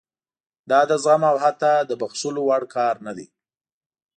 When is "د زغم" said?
0.89-1.21